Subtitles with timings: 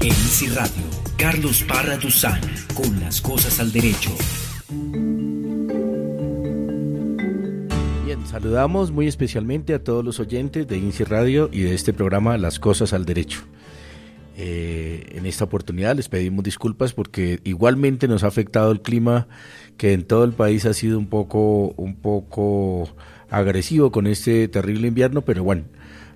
[0.00, 0.84] En Radio,
[1.16, 2.40] Carlos Parra Duzán,
[2.74, 4.10] con las cosas al derecho.
[8.04, 12.38] Bien, saludamos muy especialmente a todos los oyentes de INSI Radio y de este programa
[12.38, 13.40] Las Cosas al Derecho.
[14.36, 19.26] Eh, en esta oportunidad les pedimos disculpas porque igualmente nos ha afectado el clima
[19.78, 22.88] que en todo el país ha sido un poco, un poco
[23.30, 25.64] agresivo con este terrible invierno, pero bueno,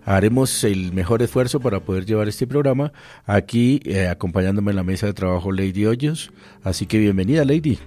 [0.05, 2.93] haremos el mejor esfuerzo para poder llevar este programa
[3.27, 6.33] aquí eh, acompañándome en la mesa de trabajo Lady Hoyos.
[6.63, 7.79] Así que bienvenida Lady.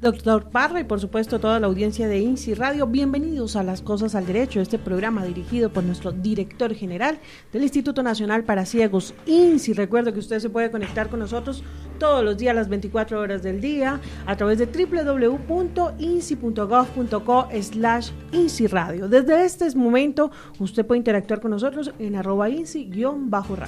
[0.00, 4.14] Doctor Parra y por supuesto toda la audiencia de INSI Radio, bienvenidos a Las Cosas
[4.14, 7.18] al Derecho, este programa dirigido por nuestro director general
[7.52, 9.72] del Instituto Nacional para Ciegos, INSI.
[9.72, 11.64] Recuerdo que usted se puede conectar con nosotros
[11.98, 19.08] todos los días, las 24 horas del día, a través de www.insi.gov.co slash INSI Radio.
[19.08, 20.30] Desde este momento,
[20.60, 23.66] usted puede interactuar con nosotros en arroba INSI-radio.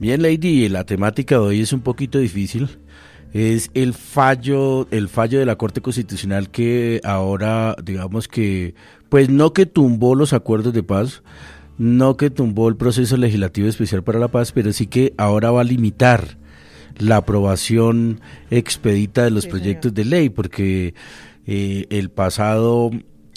[0.00, 2.81] Bien, Lady, la temática de hoy es un poquito difícil
[3.32, 8.74] es el fallo, el fallo de la Corte Constitucional que ahora, digamos que,
[9.08, 11.22] pues no que tumbó los acuerdos de paz,
[11.78, 15.62] no que tumbó el proceso legislativo especial para la paz, pero sí que ahora va
[15.62, 16.36] a limitar
[16.98, 20.94] la aprobación expedita de los proyectos de ley, porque
[21.46, 22.90] eh, el pasado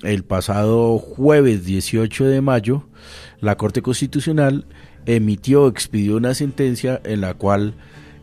[0.03, 2.88] el pasado jueves 18 de mayo,
[3.39, 4.66] la Corte Constitucional
[5.05, 7.75] emitió, expidió una sentencia en la cual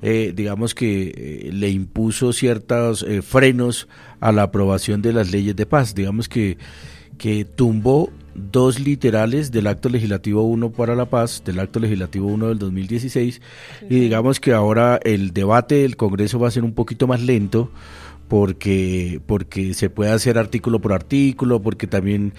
[0.03, 5.55] eh, digamos que eh, le impuso ciertos eh, frenos a la aprobación de las leyes
[5.55, 5.94] de paz.
[5.94, 6.59] Digamos que,
[7.19, 12.48] que tumbó dos literales del acto legislativo 1 para la paz, del acto legislativo 1
[12.48, 13.41] del 2016,
[13.89, 17.70] y digamos que ahora el debate del Congreso va a ser un poquito más lento
[18.28, 22.33] porque, porque se puede hacer artículo por artículo, porque también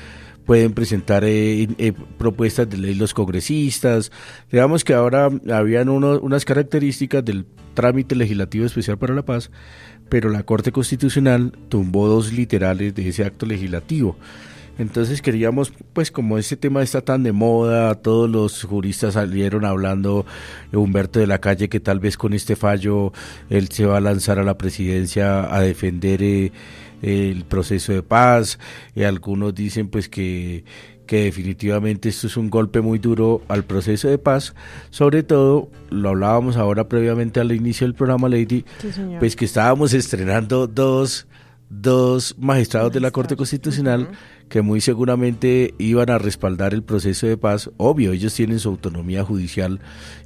[0.45, 4.11] pueden presentar eh, eh, propuestas de ley los congresistas.
[4.51, 9.49] Digamos que ahora habían unas características del trámite legislativo especial para la paz,
[10.09, 14.17] pero la Corte Constitucional tumbó dos literales de ese acto legislativo.
[14.79, 20.25] Entonces queríamos, pues como este tema está tan de moda, todos los juristas salieron hablando,
[20.71, 23.13] Humberto de la Calle, que tal vez con este fallo
[23.51, 26.51] él se va a lanzar a la presidencia a defender eh,
[27.03, 28.57] el proceso de paz,
[28.95, 30.63] y algunos dicen pues que,
[31.05, 34.55] que definitivamente esto es un golpe muy duro al proceso de paz,
[34.89, 38.65] sobre todo, lo hablábamos ahora previamente al inicio del programa Lady,
[39.19, 41.27] pues que estábamos estrenando dos,
[41.69, 44.09] dos magistrados de la Corte Constitucional
[44.47, 47.71] que muy seguramente iban a respaldar el proceso de paz.
[47.77, 49.79] Obvio, ellos tienen su autonomía judicial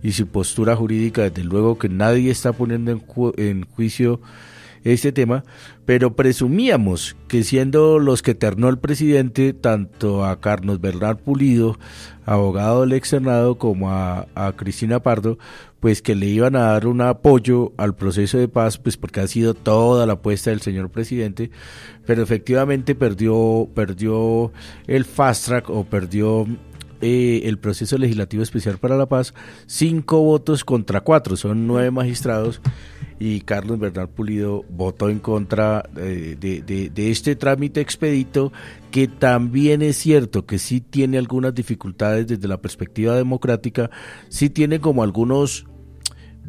[0.04, 3.04] y su postura jurídica, desde luego que nadie está poniendo en,
[3.38, 4.20] en juicio
[4.84, 5.44] este tema,
[5.86, 11.78] pero presumíamos que siendo los que ternó el presidente, tanto a Carlos Bernard Pulido,
[12.26, 15.38] abogado del ex Senado, como a, Cristina Pardo,
[15.80, 19.28] pues que le iban a dar un apoyo al proceso de paz, pues porque ha
[19.28, 21.52] sido toda la apuesta del señor presidente,
[22.06, 24.52] pero efectivamente perdió, perdió
[24.88, 26.46] el fast track o perdió
[27.00, 29.34] eh, el proceso legislativo especial para la paz,
[29.68, 32.60] cinco votos contra cuatro, son nueve magistrados
[33.20, 38.52] y Carlos Bernal Pulido votó en contra eh, de, este trámite expedito
[38.92, 43.90] que también es cierto que sí tiene algunas dificultades desde la perspectiva democrática,
[44.30, 45.66] sí tiene como algunos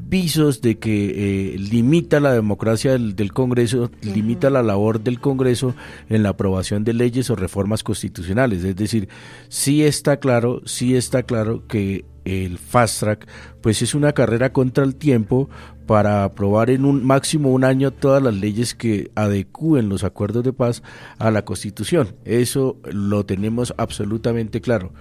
[0.00, 5.74] visos de que eh, limita la democracia del, Congreso, limita la labor del Congreso
[6.08, 8.64] en la aprobación de leyes o reformas constitucionales.
[8.64, 9.08] Es decir,
[9.48, 13.26] sí está claro, sí está claro que el fast track
[13.62, 15.48] pues es una carrera contra el tiempo
[15.88, 20.53] para aprobar en un máximo un año todas las leyes que adecúen los acuerdos de
[20.53, 20.82] paz
[21.19, 22.15] a la Constitución.
[22.26, 24.93] Eso lo tenemos absolutamente claro,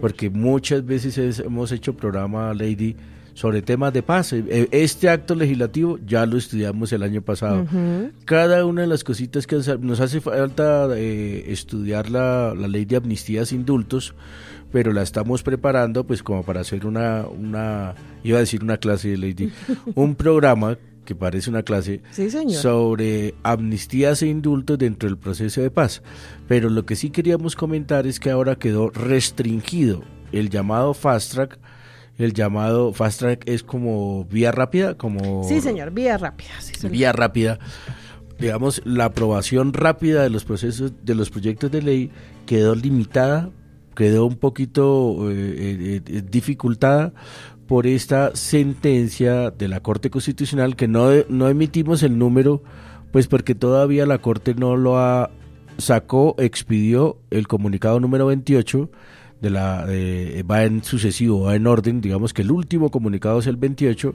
[0.00, 2.96] porque muchas veces hemos hecho programa, Lady,
[3.34, 4.32] sobre temas de paz.
[4.32, 7.66] E, e, este acto legislativo ya lo estudiamos el año pasado.
[8.24, 12.96] Cada una de las cositas que nos hace falta eh, estudiar la, la, ley de
[12.96, 14.14] amnistías e indultos,
[14.70, 19.08] pero la estamos preparando pues como para hacer una, una iba a decir una clase
[19.08, 19.52] de ley,
[19.94, 22.00] un programa que parece una clase
[22.48, 26.02] sobre amnistías e indultos dentro del proceso de paz.
[26.48, 31.58] Pero lo que sí queríamos comentar es que ahora quedó restringido el llamado fast track
[32.18, 36.50] el llamado fast track es como vía rápida, como Sí, señor, vía rápida.
[36.90, 37.58] Vía rápida.
[38.38, 42.10] Digamos, la aprobación rápida de los procesos de los proyectos de ley
[42.46, 43.50] quedó limitada,
[43.94, 47.12] quedó un poquito eh, eh, eh, dificultada
[47.66, 52.62] por esta sentencia de la Corte Constitucional que no, no emitimos el número,
[53.12, 55.30] pues porque todavía la Corte no lo ha
[55.78, 58.90] sacó, expidió el comunicado número 28
[59.42, 59.84] de la
[60.50, 64.14] va en sucesivo, va en orden, digamos que el último comunicado es el 28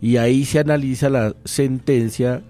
[0.00, 2.42] y ahí se analiza la sentencia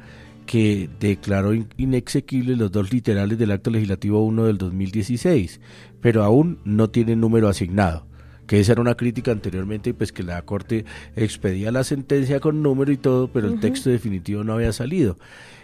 [0.46, 5.60] que declaró inexequibles los dos literales del acto legislativo 1 del 2016,
[6.00, 8.06] pero aún no tiene número asignado
[8.46, 10.84] que esa era una crítica anteriormente, pues que la Corte
[11.14, 15.18] expedía la sentencia con número y todo, pero el texto definitivo no había salido.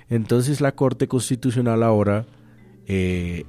[0.08, 2.26] Entonces la Corte Constitucional ahora
[2.88, 3.44] eh,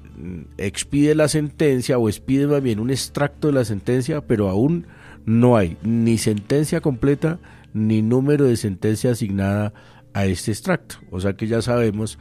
[0.58, 4.88] expide la sentencia o expide más bien un extracto de la sentencia, pero aún
[5.26, 7.40] no hay ni sentencia completa
[7.74, 9.74] ni número de sentencia asignada
[10.14, 10.96] a este extracto.
[11.12, 12.18] O sea que ya sabemos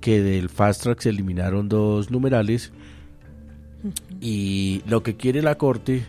[0.00, 2.72] que del fast track se eliminaron dos numerales
[4.20, 6.04] y lo que quiere la Corte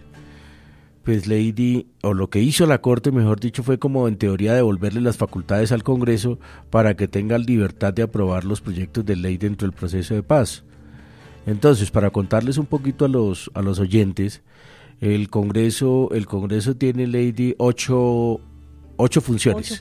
[1.04, 5.02] pues Lady, o lo que hizo la Corte, mejor dicho, fue como en teoría devolverle
[5.02, 6.40] las facultades al Congreso
[6.70, 10.64] para que tenga libertad de aprobar los proyectos de ley dentro del proceso de paz.
[11.46, 14.44] Entonces, para contarles un poquito a los, a los oyentes,
[15.02, 18.40] el Congreso, el Congreso tiene, Lady, ocho
[18.98, 19.80] ocho funciones,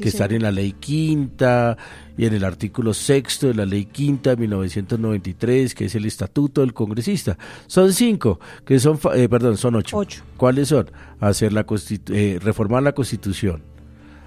[0.00, 1.76] que están en la ley quinta
[2.16, 6.60] y en el artículo sexto de la ley quinta de 1993, que es el estatuto
[6.60, 7.38] del congresista.
[7.66, 9.96] Son cinco, que son, eh, perdón, son ocho.
[10.36, 10.90] ¿Cuáles son?
[11.20, 11.64] Hacer la
[12.08, 13.62] eh, reformar la constitución,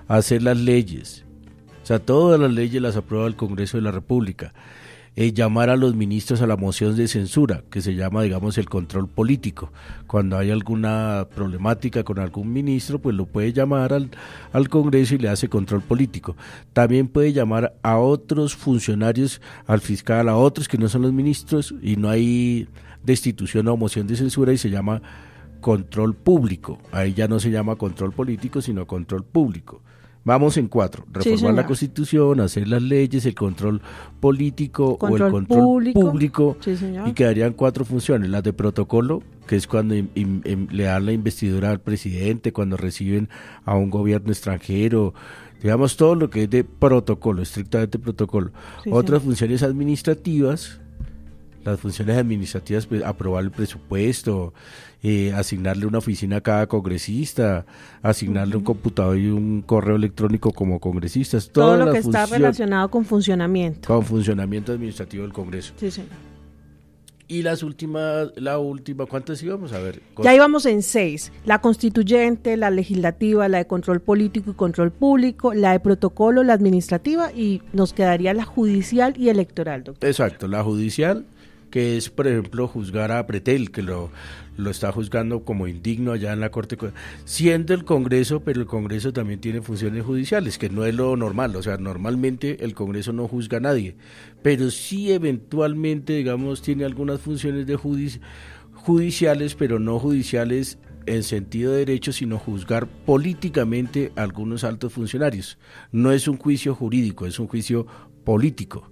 [0.07, 1.25] hacer las leyes,
[1.83, 4.54] o sea, todas las leyes las aprueba el Congreso de la República
[5.15, 8.67] eh, llamar a los ministros a la moción de censura, que se llama, digamos, el
[8.67, 9.71] control político.
[10.07, 14.09] Cuando hay alguna problemática con algún ministro, pues lo puede llamar al,
[14.51, 16.35] al Congreso y le hace control político.
[16.73, 21.73] También puede llamar a otros funcionarios, al fiscal, a otros que no son los ministros
[21.81, 22.67] y no hay
[23.03, 25.01] destitución o moción de censura y se llama
[25.62, 26.79] control público.
[26.91, 29.81] Ahí ya no se llama control político, sino control público.
[30.25, 31.06] Vamos en cuatro.
[31.13, 33.80] Reformar la constitución, hacer las leyes, el control
[34.19, 36.57] político o el control público.
[37.06, 38.31] y quedarían cuatro funciones.
[38.31, 43.30] Las de protocolo, que es cuando le dan la investidura al presidente, cuando reciben
[43.66, 45.13] a un gobierno extranjero,
[45.62, 48.51] digamos todo lo que es de protocolo, estrictamente protocolo.
[48.89, 50.81] Otras funciones administrativas,
[51.65, 54.53] las funciones administrativas, pues, aprobar el presupuesto,
[55.03, 57.65] eh, asignarle una oficina a cada congresista,
[58.01, 61.50] asignarle un computador y un correo electrónico como congresistas.
[61.50, 63.88] Todo lo que está relacionado con funcionamiento.
[63.88, 65.73] Con funcionamiento administrativo del Congreso.
[65.77, 66.35] Sí, señor.
[67.27, 70.00] Y las últimas, la última, ¿cuántas íbamos a ver?
[70.21, 71.31] Ya íbamos en seis.
[71.44, 76.53] La constituyente, la legislativa, la de control político y control público, la de protocolo, la
[76.53, 80.07] administrativa y nos quedaría la judicial y electoral, doctor.
[80.07, 81.25] Exacto, la judicial,
[81.75, 84.10] que es, por ejemplo, juzgar a Pretel, que lo,
[84.56, 86.77] lo está juzgando como indigno allá en la Corte,
[87.25, 91.54] siendo el Congreso, pero el Congreso también tiene funciones judiciales, que no es lo normal,
[91.54, 93.98] o sea, normalmente el Congreso no juzga a nadie,
[94.42, 100.77] pero sí eventualmente, digamos, tiene algunas funciones de judiciales, pero no judiciales
[101.07, 105.57] en sentido de derecho, sino juzgar políticamente a algunos altos funcionarios.
[105.92, 107.86] No es un juicio jurídico, es un juicio
[108.24, 108.89] político.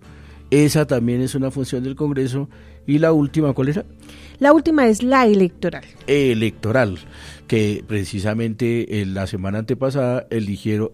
[0.53, 2.47] Esa también es una función del Congreso.
[2.85, 3.85] Y la última, ¿cuál era?
[4.37, 5.83] La última es la electoral.
[6.05, 6.99] Electoral,
[7.47, 10.91] que precisamente en la semana antepasada eligieron,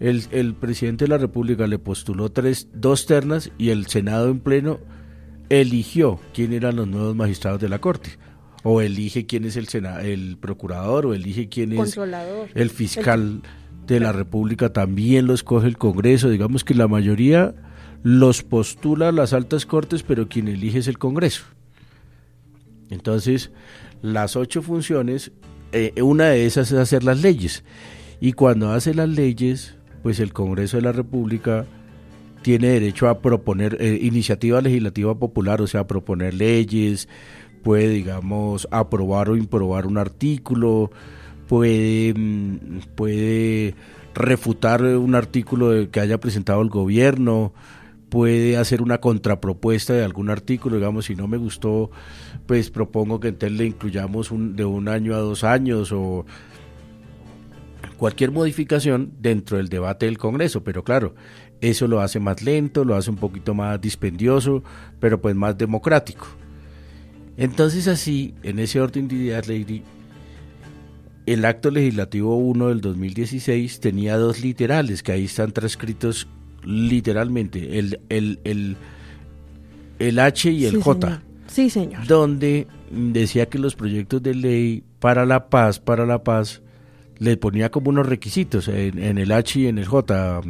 [0.00, 4.40] el, el presidente de la República le postuló tres, dos ternas y el Senado en
[4.40, 4.80] pleno
[5.48, 8.10] eligió quién eran los nuevos magistrados de la Corte
[8.64, 9.66] o elige quién es el
[10.02, 11.98] el procurador o elige quién es
[12.54, 13.42] el fiscal
[13.86, 17.54] de la República también lo escoge el Congreso digamos que la mayoría
[18.04, 21.44] los postula las altas cortes pero quien elige es el Congreso
[22.90, 23.50] entonces,
[24.02, 25.32] las ocho funciones,
[25.72, 27.64] eh, una de esas es hacer las leyes.
[28.20, 31.66] Y cuando hace las leyes, pues el Congreso de la República
[32.42, 37.08] tiene derecho a proponer eh, iniciativa legislativa popular, o sea, proponer leyes,
[37.62, 40.90] puede, digamos, aprobar o improbar un artículo,
[41.48, 43.74] puede, mm, puede
[44.14, 47.52] refutar un artículo que haya presentado el gobierno,
[48.14, 51.90] puede hacer una contrapropuesta de algún artículo, digamos, si no me gustó,
[52.46, 56.24] pues propongo que entonces le incluyamos un, de un año a dos años o
[57.96, 61.16] cualquier modificación dentro del debate del Congreso, pero claro,
[61.60, 64.62] eso lo hace más lento, lo hace un poquito más dispendioso,
[65.00, 66.28] pero pues más democrático.
[67.36, 69.82] Entonces así, en ese orden de ideas, Lady,
[71.26, 76.28] el acto legislativo 1 del 2016 tenía dos literales que ahí están transcritos
[76.64, 78.76] literalmente, el, el, el,
[79.98, 81.22] el H y el J.
[81.46, 82.06] Sí, señor.
[82.06, 86.62] Donde decía que los proyectos de ley para la paz, para la paz,
[87.18, 90.40] le ponía como unos requisitos en, el H y en el J.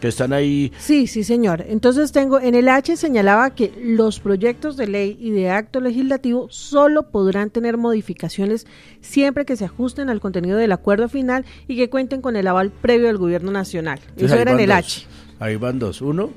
[0.00, 0.72] que están ahí.
[0.78, 1.64] Sí, sí, señor.
[1.66, 6.46] Entonces tengo, en el H señalaba que los proyectos de ley y de acto legislativo
[6.50, 8.66] solo podrán tener modificaciones
[9.00, 12.70] siempre que se ajusten al contenido del acuerdo final y que cuenten con el aval
[12.70, 14.00] previo del gobierno nacional.
[14.16, 15.06] Eso era en el H.
[15.42, 16.00] Ahí van dos.
[16.02, 16.30] Uno,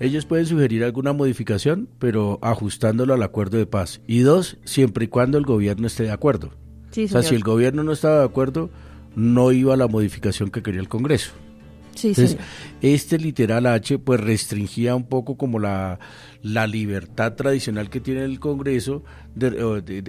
[0.00, 4.00] ellos pueden sugerir alguna modificación, pero ajustándolo al acuerdo de paz.
[4.08, 6.50] Y dos, siempre y cuando el gobierno esté de acuerdo.
[6.90, 8.68] Sí, o sea, si el gobierno no estaba de acuerdo,
[9.14, 11.30] no iba a la modificación que quería el Congreso.
[11.94, 12.14] Sí,
[12.80, 16.00] este literal H pues restringía un poco como la,
[16.42, 19.04] la libertad tradicional que tiene el Congreso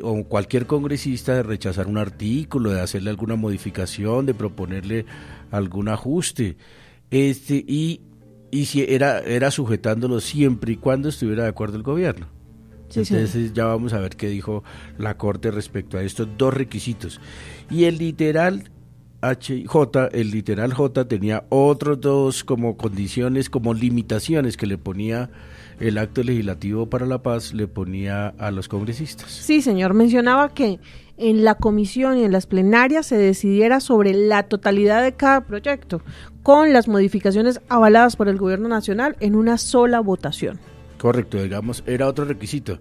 [0.01, 5.05] o, cualquier congresista de rechazar un artículo, de hacerle alguna modificación, de proponerle
[5.51, 6.57] algún ajuste.
[7.11, 8.01] Este, y,
[8.53, 12.27] y si era, era sujetándolo siempre y cuando estuviera de acuerdo el gobierno.
[12.95, 14.63] Entonces ya vamos a ver qué dijo
[14.99, 17.19] la Corte respecto a estos dos requisitos.
[17.71, 18.69] Y el literal
[19.21, 25.31] H J, el literal J tenía otros dos como condiciones, como limitaciones que le ponía
[25.79, 29.31] el acto legislativo para la paz, le ponía a los congresistas.
[29.31, 30.79] Sí, señor, mencionaba que
[31.23, 36.01] en la comisión y en las plenarias se decidiera sobre la totalidad de cada proyecto,
[36.43, 40.59] con las modificaciones avaladas por el gobierno nacional en una sola votación.
[40.97, 42.79] Correcto, digamos, era otro requisito,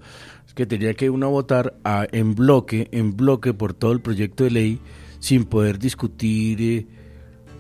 [0.57, 4.51] que tenía que uno votar a, en bloque, en bloque por todo el proyecto de
[4.51, 4.81] ley,
[5.21, 6.87] sin poder discutir eh,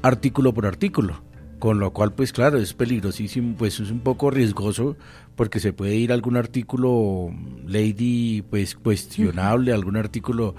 [0.02, 1.22] artículo por artículo.
[1.60, 4.96] Con lo cual, pues claro, es peligrosísimo, pues es un poco riesgoso
[5.36, 7.30] porque se puede ir algún artículo
[7.66, 10.54] lady pues cuestionable, algún artículo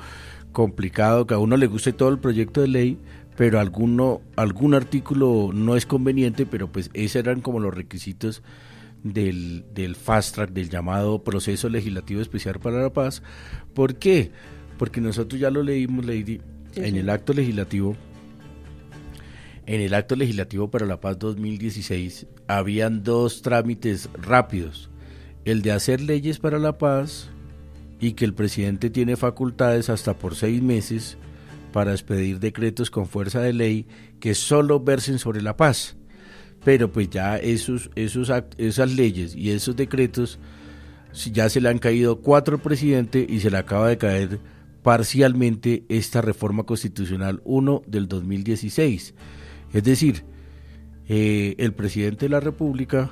[0.52, 2.98] complicado, que a uno le guste todo el proyecto de ley,
[3.36, 8.44] pero alguno, algún artículo no es conveniente, pero pues esos eran como los requisitos
[9.04, 13.22] del, del fast track, del llamado proceso legislativo especial para la paz.
[13.74, 14.32] ¿Por qué?
[14.78, 16.42] Porque nosotros ya lo leímos, Lady,
[16.76, 17.96] en el acto legislativo,
[19.66, 24.90] en el acto legislativo para la paz 2016, habían dos trámites rápidos,
[25.46, 27.30] el de hacer leyes para la paz
[28.00, 31.18] y que el presidente tiene facultades hasta por seis meses
[31.72, 33.88] para expedir decretos con fuerza de ley
[34.20, 35.96] que solo versen sobre la paz.
[36.64, 40.40] Pero pues ya esos, esos esas leyes y esos decretos
[41.32, 44.40] ya se le han caído cuatro al presidente y se le acaba de caer
[44.82, 49.14] parcialmente esta reforma constitucional 1 del 2016.
[49.74, 50.24] Es decir,
[51.08, 53.12] eh, el presidente de la República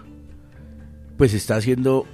[1.18, 2.06] pues está haciendo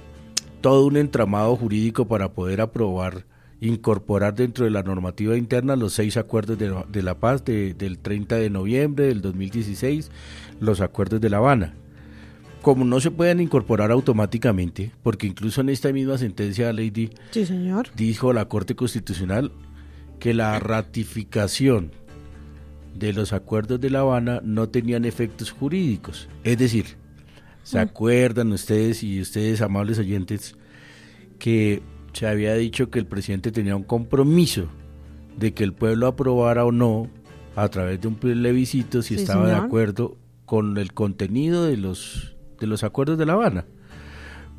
[0.60, 3.26] todo un entramado jurídico para poder aprobar,
[3.60, 8.50] incorporar dentro de la normativa interna los seis acuerdos de, la paz del 30 de
[8.50, 10.10] noviembre del 2016,
[10.60, 11.74] los acuerdos de La Habana
[12.62, 17.88] como no se pueden incorporar automáticamente, porque incluso en esta misma sentencia, Lady, sí, señor.
[17.96, 19.52] dijo la Corte Constitucional
[20.18, 21.92] que la ratificación
[22.98, 26.28] de los acuerdos de La Habana no tenían efectos jurídicos.
[26.44, 26.96] Es decir,
[27.62, 27.80] ¿se mm.
[27.80, 30.56] acuerdan ustedes y ustedes, amables oyentes,
[31.38, 34.68] que se había dicho que el presidente tenía un compromiso
[35.36, 37.08] de que el pueblo aprobara o no,
[37.54, 42.66] a través de un plebiscito, si estaba de acuerdo con el contenido de los de
[42.66, 43.66] los acuerdos de La Habana.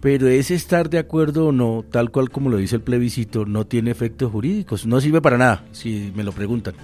[0.02, 3.68] Pero ese estar de acuerdo o no, tal cual como lo dice el plebiscito, no
[3.68, 6.76] tiene efectos jurídicos, no sirve para nada, si me lo preguntan.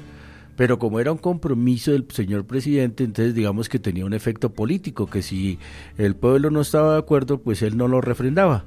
[0.55, 5.07] Pero como era un compromiso del señor presidente, entonces digamos que tenía un efecto político,
[5.07, 5.59] que si
[5.97, 8.63] el pueblo no estaba de acuerdo, pues él no lo refrendaba.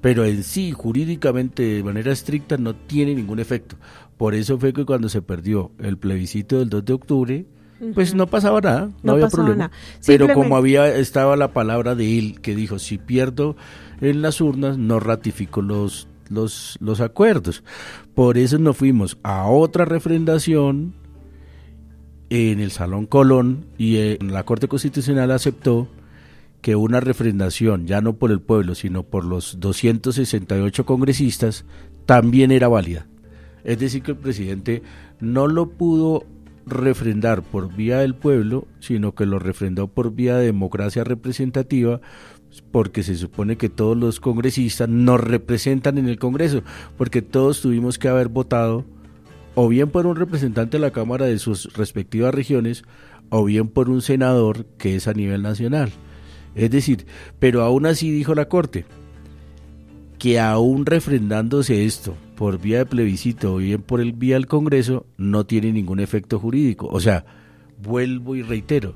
[0.00, 3.76] Pero en sí, jurídicamente, de manera estricta, no tiene ningún efecto.
[4.16, 7.46] Por eso fue que cuando se perdió el plebiscito del 2 de octubre,
[7.94, 9.70] pues no pasaba nada, no, había problema.
[10.06, 13.56] Pero como había estaba la palabra de él que dijo, si pierdo
[14.00, 17.62] en las urnas, no ratifico los, los, los acuerdos.
[18.14, 20.94] Por eso nos fuimos a otra refrendación
[22.30, 25.88] en el Salón Colón y en la Corte Constitucional aceptó
[26.60, 31.64] que una refrendación, ya no por el pueblo, sino por los 268 congresistas,
[32.04, 33.06] también era válida.
[33.64, 34.82] Es decir, que el presidente
[35.20, 36.24] no lo pudo
[36.66, 42.00] refrendar por vía del pueblo, sino que lo refrendó por vía de democracia representativa,
[42.70, 46.62] porque se supone que todos los congresistas nos representan en el Congreso,
[46.96, 48.84] porque todos tuvimos que haber votado
[49.60, 52.84] o bien por un representante de la Cámara de sus respectivas regiones,
[53.28, 55.90] o bien por un senador que es a nivel nacional.
[56.54, 57.06] Es decir,
[57.40, 58.84] pero aún así dijo la Corte,
[60.16, 65.06] que aún refrendándose esto por vía de plebiscito o bien por el vía del Congreso,
[65.16, 66.86] no tiene ningún efecto jurídico.
[66.86, 67.24] O sea,
[67.82, 68.94] vuelvo y reitero,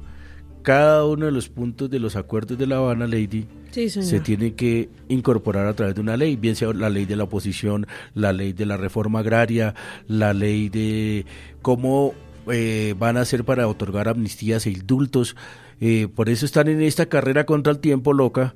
[0.63, 4.91] cada uno de los puntos de los acuerdos de La Habana, Lady, se tiene que
[5.09, 8.53] incorporar a través de una ley, bien sea la ley de la oposición, la ley
[8.53, 9.75] de la reforma agraria,
[10.09, 11.25] la ley de
[11.63, 12.15] cómo
[12.51, 15.37] eh, van a ser para otorgar amnistías e indultos.
[15.81, 18.55] Eh, por eso están en esta carrera contra el tiempo loca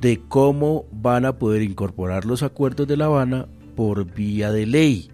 [0.00, 3.46] de cómo van a poder incorporar los acuerdos de La Habana
[3.76, 5.10] por vía de ley.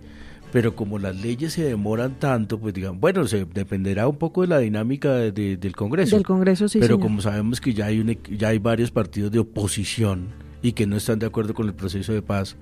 [0.53, 4.49] Pero como las leyes se demoran tanto, pues digan, bueno, se dependerá un poco de
[4.49, 6.17] la dinámica del Congreso.
[6.17, 6.79] Del Congreso, sí.
[6.81, 10.29] Pero como sabemos que ya hay, un, ya hay varios partidos de oposición
[10.63, 12.57] y que no están de acuerdo con el proceso de paz,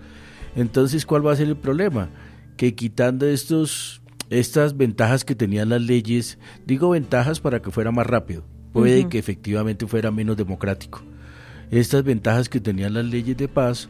[0.57, 2.09] entonces, ¿cuál va a ser el problema?
[2.57, 8.07] Que quitando estos, estas ventajas que tenían las leyes, digo ventajas para que fuera más
[8.07, 11.03] rápido, puede que efectivamente fuera menos democrático.
[11.71, 13.89] Estas ventajas que tenían las leyes de paz,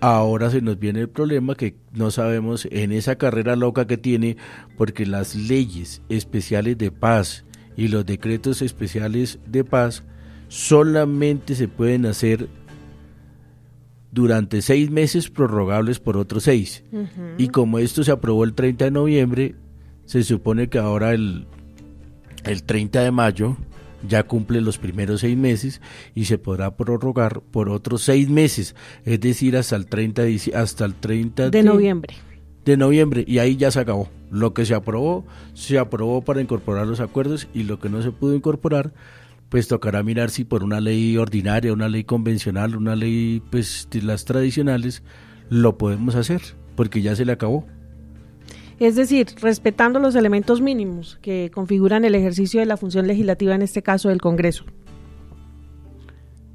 [0.00, 4.36] ahora se nos viene el problema que no sabemos en esa carrera loca que tiene,
[4.76, 7.44] porque las leyes especiales de paz
[7.76, 10.04] y los decretos especiales de paz
[10.48, 12.48] solamente se pueden hacer
[14.12, 16.82] durante seis meses prorrogables por otros seis.
[17.38, 19.54] Y como esto se aprobó el 30 de noviembre,
[20.04, 21.46] se supone que ahora el,
[22.44, 23.56] el 30 de mayo
[24.06, 25.80] ya cumple los primeros seis meses
[26.14, 30.84] y se podrá prorrogar por otros seis meses, es decir, hasta el 30 de, hasta
[30.84, 32.14] el 30 de, noviembre.
[32.64, 34.08] De noviembre, y ahí ya se acabó.
[34.30, 38.12] Lo que se aprobó, se aprobó para incorporar los acuerdos y lo que no se
[38.12, 38.92] pudo incorporar,
[39.48, 44.02] pues tocará mirar si por una ley ordinaria, una ley convencional, una ley pues de
[44.02, 45.02] las tradicionales,
[45.48, 46.40] lo podemos hacer,
[46.76, 47.66] porque ya se le acabó.
[48.80, 53.60] Es decir, respetando los elementos mínimos que configuran el ejercicio de la función legislativa, en
[53.62, 54.64] este caso del Congreso.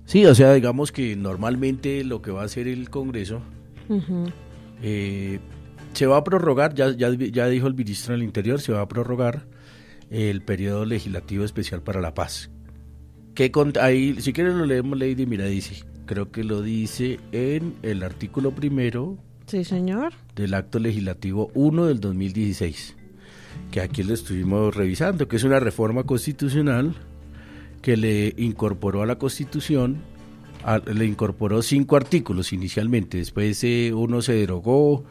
[0.05, 3.41] Sí, o sea, digamos que normalmente lo que va a hacer el Congreso
[4.81, 5.39] eh,
[5.93, 8.87] se va a prorrogar, ya, ya, ya dijo el ministro del Interior, se va a
[8.87, 9.45] prorrogar
[10.09, 12.49] el periodo legislativo especial para la paz,
[13.35, 18.01] que ahí, si quieres lo leemos, Lady, mira, dice, creo que lo dice en el
[18.01, 19.17] artículo primero.
[19.47, 20.13] Sí, señor.
[20.35, 22.95] Del acto legislativo 1 del 2016,
[23.71, 26.95] que aquí lo estuvimos revisando, que es una reforma constitucional
[27.81, 29.97] que le incorporó a la constitución,
[30.91, 35.03] le incorporó cinco artículos inicialmente, después uno se derogó,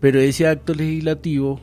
[0.00, 1.60] pero ese acto legislativo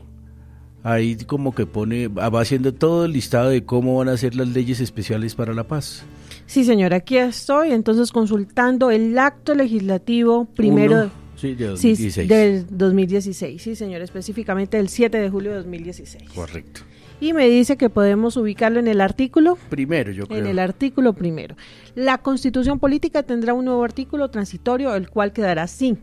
[0.84, 4.48] ahí como que pone, va haciendo todo el listado de cómo van a ser las
[4.48, 6.04] leyes especiales para la paz.
[6.46, 12.28] Sí, señor, aquí estoy entonces consultando el acto legislativo primero sí, de 2016.
[12.28, 16.30] del 2016, sí, señor, específicamente el 7 de julio de 2016.
[16.34, 16.82] Correcto.
[17.20, 19.58] Y me dice que podemos ubicarlo en el artículo.
[19.68, 20.38] Primero, yo creo.
[20.38, 21.54] En el artículo primero.
[21.94, 25.98] La constitución política tendrá un nuevo artículo transitorio, el cual quedará sin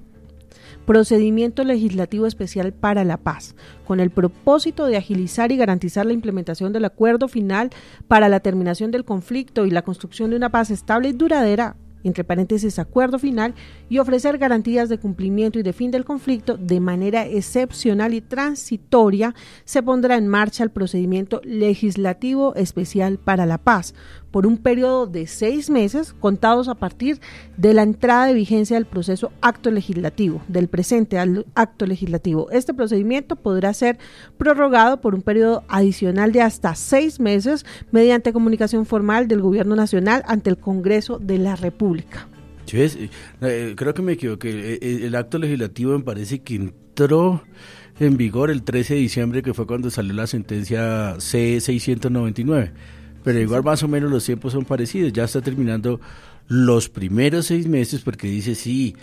[0.85, 6.71] procedimiento legislativo especial para la paz, con el propósito de agilizar y garantizar la implementación
[6.71, 7.71] del acuerdo final
[8.07, 11.75] para la terminación del conflicto y la construcción de una paz estable y duradera
[12.07, 13.53] entre paréntesis acuerdo final,
[13.89, 19.35] y ofrecer garantías de cumplimiento y de fin del conflicto de manera excepcional y transitoria,
[19.65, 23.93] se pondrá en marcha el procedimiento legislativo especial para la paz
[24.31, 27.19] por un periodo de seis meses contados a partir
[27.57, 31.17] de la entrada de vigencia del proceso acto legislativo, del presente
[31.55, 32.49] acto legislativo.
[32.51, 33.97] Este procedimiento podrá ser
[34.37, 40.23] prorrogado por un periodo adicional de hasta seis meses mediante comunicación formal del Gobierno Nacional
[40.27, 42.27] ante el Congreso de la República.
[42.73, 44.77] Eh, creo que me equivoqué.
[44.81, 47.43] Eh, el, acto legislativo me parece que entró
[47.99, 52.71] en vigor el 13 de diciembre, que fue cuando salió la sentencia C699.
[53.27, 55.11] Pero igual más o menos los tiempos son parecidos.
[55.11, 55.99] Ya está terminando
[56.47, 58.95] los primeros seis meses porque dice sí,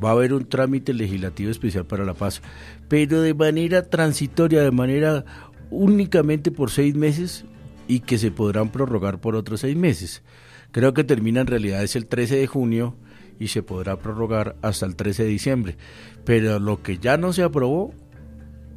[0.00, 2.42] va a haber un trámite legislativo especial para la paz,
[2.86, 5.24] pero de manera transitoria, de manera
[5.72, 7.44] únicamente por seis meses
[7.88, 10.22] y que se podrán prorrogar por otros seis meses.
[10.70, 12.94] Creo que termina en realidad es el 13 de junio
[13.40, 15.76] y se podrá prorrogar hasta el 13 de diciembre.
[16.24, 17.92] Pero lo que ya no se aprobó,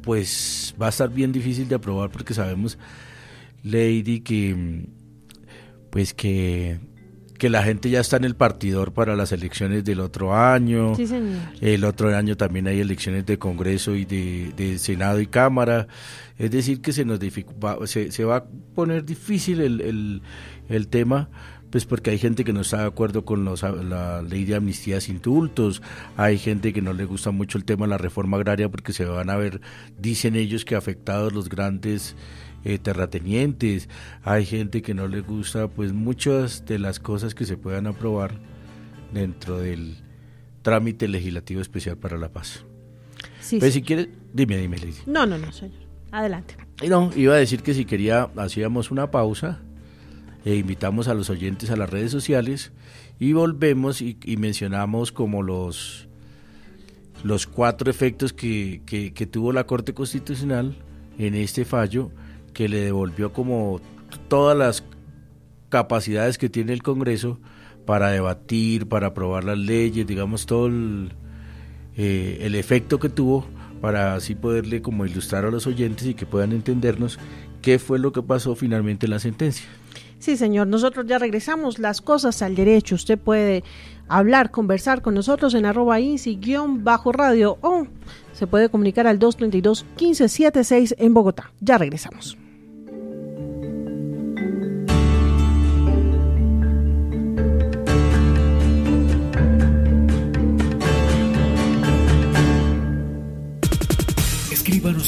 [0.02, 2.76] pues va a estar bien difícil de aprobar porque sabemos,
[3.66, 4.86] Lady, que
[5.90, 6.78] pues que
[7.36, 10.94] que la gente ya está en el partidor para las elecciones del otro año.
[11.60, 15.86] El otro año también hay elecciones de Congreso y de, Senado y Cámara.
[16.38, 17.20] Es decir, que se nos
[17.84, 20.22] se, se va a poner difícil el, el,
[20.68, 21.28] el tema
[21.70, 25.16] pues porque hay gente que no está de acuerdo con la ley de amnistía sin
[25.16, 25.82] indultos,
[26.16, 29.04] hay gente que no le gusta mucho el tema de la reforma agraria porque se
[29.04, 29.60] van a ver,
[29.98, 32.14] dicen ellos que afectados los grandes
[32.66, 33.88] eh, terratenientes,
[34.24, 38.40] hay gente que no le gusta pues muchas de las cosas que se puedan aprobar
[39.12, 39.98] dentro del
[40.62, 42.64] trámite legislativo especial para la paz.
[43.40, 44.96] Sí, pues si quieres, dime, dime, Lady.
[45.06, 45.78] No, no, no, señor.
[46.10, 46.56] Adelante.
[46.88, 49.60] No, iba a decir que si quería, hacíamos una pausa
[50.44, 52.72] e invitamos a los oyentes a las redes sociales
[53.20, 56.08] y volvemos y, mencionamos como los,
[57.22, 60.76] los cuatro efectos que, que, tuvo la Corte Constitucional
[61.16, 62.10] en este fallo
[62.56, 63.82] que le devolvió como
[64.28, 64.82] todas las
[65.68, 67.38] capacidades que tiene el Congreso
[67.84, 71.12] para debatir, para aprobar las leyes, digamos todo el,
[71.98, 73.44] eh, el efecto que tuvo
[73.82, 77.18] para así poderle como ilustrar a los oyentes y que puedan entendernos
[77.60, 79.66] qué fue lo que pasó finalmente en la sentencia.
[80.18, 82.94] Sí, señor, nosotros ya regresamos las cosas al derecho.
[82.94, 83.64] Usted puede
[84.08, 85.98] hablar, conversar con nosotros en arroba
[86.78, 87.86] bajo radio o
[88.32, 91.52] se puede comunicar al 232-1576 en Bogotá.
[91.60, 92.38] Ya regresamos.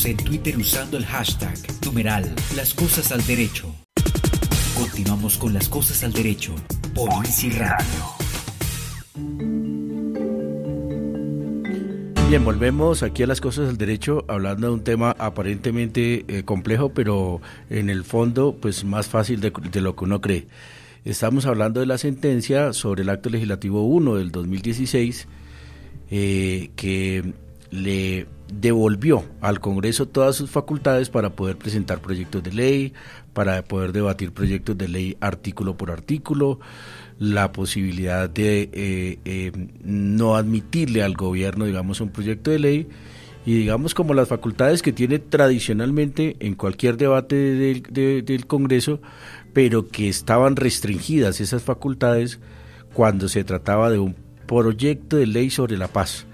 [0.04, 3.74] En Twitter usando el hashtag numeral Las Cosas al Derecho.
[4.78, 6.54] Continuamos con Las Cosas al Derecho
[6.94, 7.84] por Easy Radio.
[12.28, 16.90] Bien, volvemos aquí a las cosas del derecho, hablando de un tema aparentemente eh, complejo,
[16.90, 20.46] pero en el fondo, pues más fácil de, de, lo que uno cree.
[21.04, 25.26] Estamos hablando de la sentencia sobre el acto legislativo 1 del 2016,
[26.10, 27.32] eh, que
[27.70, 32.92] le devolvió al Congreso todas sus facultades para poder presentar proyectos de ley,
[33.32, 36.60] para poder debatir proyectos de ley artículo por artículo,
[37.18, 42.88] la posibilidad de eh, eh, no admitirle al gobierno, digamos, un proyecto de ley
[43.44, 49.00] y digamos como las facultades que tiene tradicionalmente en cualquier debate del, del Congreso,
[49.52, 52.40] pero que estaban restringidas esas facultades
[52.92, 54.14] cuando se trataba de un
[54.46, 56.27] proyecto de ley sobre la paz.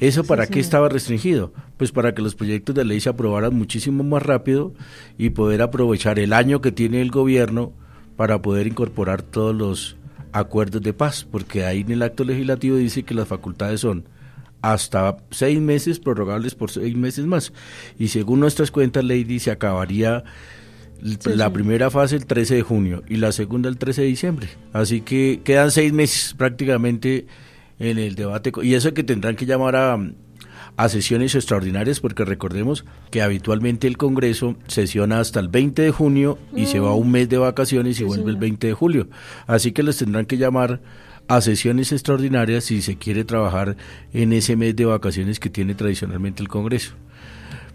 [0.00, 1.52] ¿Eso para qué estaba restringido?
[1.76, 4.72] Pues para que los proyectos de ley se aprobaran muchísimo más rápido
[5.18, 7.72] y poder aprovechar el año que tiene el gobierno
[8.16, 9.96] para poder incorporar todos los
[10.32, 14.04] acuerdos de paz, porque ahí en el acto legislativo dice que las facultades son
[14.62, 17.52] hasta seis meses prorrogables por seis meses más.
[17.98, 20.24] Y según nuestras cuentas, Lady, se acabaría
[21.24, 24.48] la primera fase el 13 de junio y la segunda el 13 de diciembre.
[24.72, 27.26] Así que quedan seis meses prácticamente
[27.80, 28.52] en el debate.
[28.62, 29.98] Y eso que tendrán que llamar a,
[30.76, 36.38] a sesiones extraordinarias, porque recordemos que habitualmente el Congreso sesiona hasta el 20 de junio
[36.54, 39.08] y se va un mes de vacaciones y vuelve el 20 de julio.
[39.46, 40.80] Así que les tendrán que llamar
[41.26, 43.76] a sesiones extraordinarias si se quiere trabajar
[44.12, 46.94] en ese mes de vacaciones que tiene tradicionalmente el Congreso.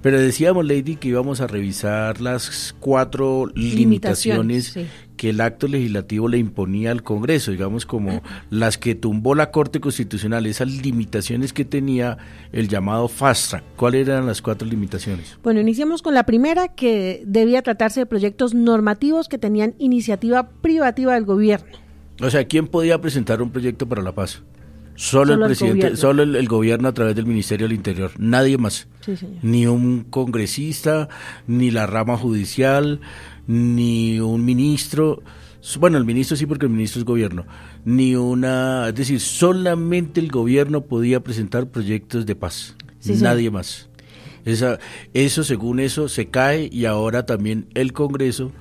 [0.05, 4.77] Pero decíamos, Lady, que íbamos a revisar las cuatro limitaciones,
[5.17, 9.79] que el acto legislativo le imponía al Congreso, digamos como las que tumbó la Corte
[9.79, 12.19] Constitucional, esas limitaciones que tenía
[12.51, 13.63] el llamado fast track.
[13.77, 15.39] ¿Cuáles eran las cuatro limitaciones?
[15.41, 21.15] Bueno, iniciamos con la primera, que debía tratarse de proyectos normativos que tenían iniciativa privativa
[21.15, 21.79] del gobierno.
[22.21, 24.43] O sea, ¿quién podía presentar un proyecto para la paz?
[24.95, 28.87] Solo, el presidente, solo el, gobierno a través del Ministerio del Interior, nadie más.
[29.41, 31.09] Ni un congresista,
[31.47, 33.01] ni la rama judicial,
[33.45, 35.21] ni un ministro.
[35.79, 37.45] Bueno, el ministro sí, porque el ministro es gobierno.
[37.83, 38.87] Ni una.
[38.89, 42.75] Es decir, solamente el gobierno podía presentar proyectos de paz.
[43.05, 43.89] nadie más.
[44.45, 44.79] Esa,
[45.13, 48.51] eso, según eso, se cae y ahora también el Congreso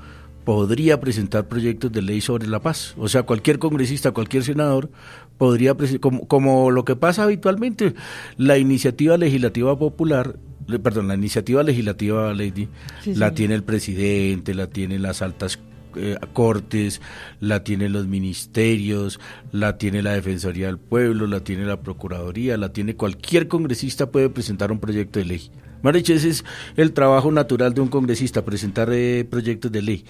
[0.44, 2.94] podría presentar proyectos de ley sobre la paz.
[2.98, 4.90] O sea, cualquier congresista, cualquier senador
[5.38, 7.94] podría, como, como lo que pasa habitualmente,
[8.36, 10.36] la iniciativa legislativa popular
[10.82, 12.68] perdón, la iniciativa legislativa, Lady,
[13.04, 15.58] la tiene el presidente, la tienen las altas
[15.96, 17.00] eh, cortes,
[17.40, 19.20] la tienen los ministerios,
[19.52, 24.28] la tiene la Defensoría del Pueblo, la tiene la Procuraduría, la tiene cualquier congresista puede
[24.28, 25.50] presentar un proyecto de ley.
[25.82, 26.44] Mariche, ese es
[26.76, 30.04] el trabajo natural de un congresista, presentar eh, proyectos de ley.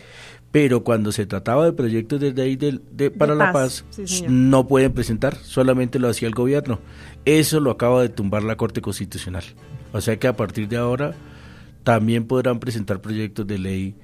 [0.54, 3.84] Pero cuando se trataba de proyectos de ley de, para la paz,
[4.28, 6.78] no pueden presentar, solamente lo hacía el gobierno.
[7.24, 9.42] Eso lo acaba de tumbar la Corte Constitucional.
[9.92, 11.12] O sea que a partir de ahora
[11.82, 13.96] también podrán presentar proyectos de ley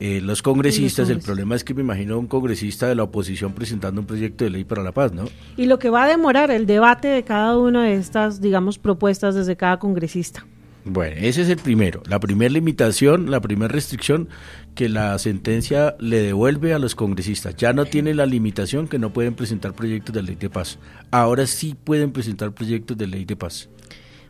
[0.00, 4.00] eh, los congresistas, el problema es que me imagino un congresista de la oposición presentando
[4.00, 5.26] un proyecto de ley para la paz, ¿no?
[5.56, 9.36] Y lo que va a demorar el debate de cada una de estas, digamos, propuestas
[9.36, 10.44] desde cada congresista.
[10.84, 12.02] Bueno, ese es el primero.
[12.06, 14.28] La primera limitación, la primera restricción
[14.74, 17.56] que la sentencia le devuelve a los congresistas.
[17.56, 20.78] Ya no tiene la limitación que no pueden presentar proyectos de ley de paz.
[21.10, 23.70] Ahora sí pueden presentar proyectos de ley de paz.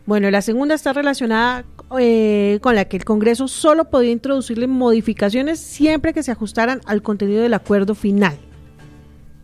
[0.07, 1.65] Bueno, la segunda está relacionada
[1.99, 7.03] eh, con la que el Congreso solo podía introducirle modificaciones siempre que se ajustaran al
[7.03, 8.37] contenido del acuerdo final.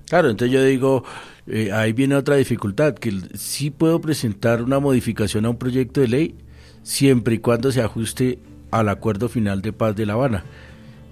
[0.09, 1.05] Claro, entonces yo digo,
[1.47, 6.09] eh, ahí viene otra dificultad, que sí puedo presentar una modificación a un proyecto de
[6.09, 6.35] ley,
[6.83, 8.39] siempre y cuando se ajuste
[8.71, 10.45] al acuerdo final de paz de La Habana.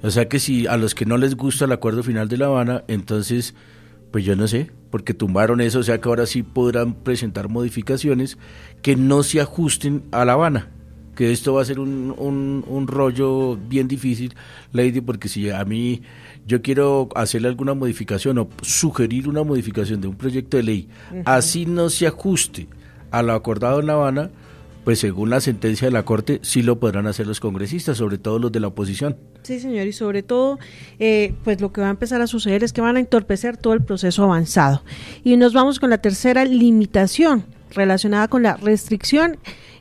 [0.02, 2.46] O sea que si a los que no les gusta el acuerdo final de La
[2.46, 3.54] Habana, entonces,
[4.12, 8.38] pues yo no sé, porque tumbaron eso, o sea que ahora sí podrán presentar modificaciones
[8.81, 10.68] que no se ajusten a La Habana,
[11.16, 14.37] que esto va a ser un, un, rollo bien difícil,
[14.72, 16.02] Lady, porque si a mí
[16.46, 20.88] yo quiero hacerle alguna modificación o sugerir una modificación de un proyecto de ley,
[21.24, 22.68] así no se ajuste
[23.11, 24.31] a lo acordado en La Habana,
[24.88, 28.38] pues según la sentencia de la Corte sí lo podrán hacer los congresistas, sobre todo
[28.38, 29.18] los de la oposición.
[29.42, 30.59] Sí, señor, y sobre todo,
[30.98, 33.74] eh, pues lo que va a empezar a suceder es que van a entorpecer todo
[33.74, 34.83] el proceso avanzado.
[35.24, 39.37] Y nos vamos con la tercera limitación relacionada con la restricción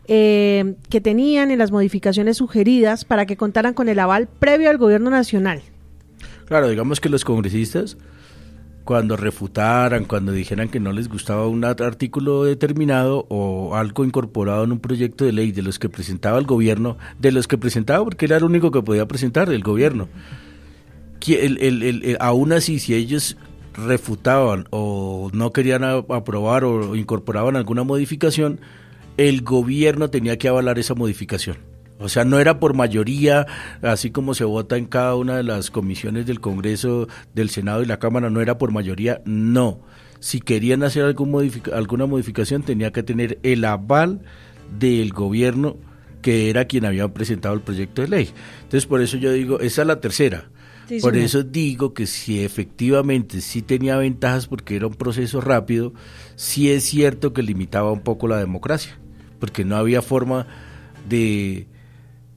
[0.09, 4.77] eh, que tenían en las modificaciones sugeridas para que contaran con el aval previo al
[4.77, 5.61] gobierno nacional.
[6.47, 7.95] Claro, digamos que los congresistas
[8.87, 14.71] cuando refutaran, cuando dijeran que no les gustaba un artículo determinado o algo incorporado en
[14.71, 18.23] un proyecto de ley de los que presentaba el gobierno, de los que presentaba porque
[18.23, 20.07] era el único que podía presentar el gobierno.
[21.27, 23.35] El, el, aún así, si ellos
[23.73, 28.61] refutaban o no querían aprobar o incorporaban alguna modificación,
[29.17, 31.57] el gobierno tenía que avalar esa modificación.
[31.99, 33.47] O sea, no era por mayoría,
[33.81, 37.87] así como se vota en cada una de las comisiones del Congreso, del Senado y
[37.87, 39.81] la Cámara, no era por mayoría, no.
[40.19, 44.21] Si querían hacer algún alguna modificación, tenía que tener el aval
[44.79, 45.77] del gobierno
[46.21, 48.29] que era quien había presentado el proyecto de ley.
[48.63, 50.49] Entonces, por eso yo digo, esa es la tercera.
[51.01, 55.93] por eso digo que si efectivamente sí tenía ventajas porque era un proceso rápido,
[56.35, 58.97] sí es cierto que limitaba un poco la democracia,
[59.39, 60.47] porque no había forma
[61.07, 61.67] de